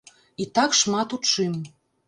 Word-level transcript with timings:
І 0.45 0.47
так 0.59 0.77
шмат 0.79 1.15
у 1.19 1.21
чым. 1.31 1.53